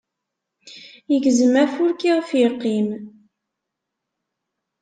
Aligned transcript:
Igzem 1.15 1.53
afurk 1.63 2.01
iɣef 2.09 2.29
iqqim. 2.43 2.89